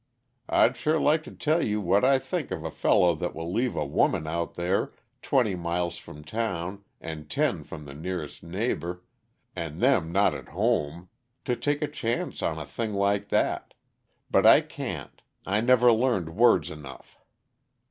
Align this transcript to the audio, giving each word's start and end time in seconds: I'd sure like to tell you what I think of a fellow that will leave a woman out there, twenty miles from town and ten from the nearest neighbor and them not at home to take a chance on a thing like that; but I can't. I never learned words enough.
I'd 0.49 0.75
sure 0.77 0.99
like 0.99 1.21
to 1.25 1.31
tell 1.31 1.61
you 1.63 1.79
what 1.79 2.03
I 2.03 2.17
think 2.17 2.49
of 2.49 2.63
a 2.65 2.71
fellow 2.71 3.13
that 3.13 3.35
will 3.35 3.53
leave 3.53 3.75
a 3.75 3.85
woman 3.85 4.25
out 4.25 4.55
there, 4.55 4.93
twenty 5.21 5.53
miles 5.53 5.97
from 5.97 6.23
town 6.23 6.83
and 6.99 7.29
ten 7.29 7.63
from 7.63 7.85
the 7.85 7.93
nearest 7.93 8.41
neighbor 8.41 9.03
and 9.55 9.79
them 9.79 10.11
not 10.11 10.33
at 10.33 10.47
home 10.49 11.09
to 11.45 11.55
take 11.55 11.83
a 11.83 11.87
chance 11.87 12.41
on 12.41 12.57
a 12.57 12.65
thing 12.65 12.95
like 12.95 13.29
that; 13.29 13.75
but 14.31 14.43
I 14.43 14.61
can't. 14.61 15.21
I 15.45 15.61
never 15.61 15.91
learned 15.93 16.29
words 16.35 16.71
enough. 16.71 17.19